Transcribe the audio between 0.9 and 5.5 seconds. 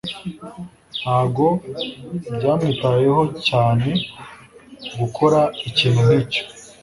Ntabwo byamwitayeho cyane gukora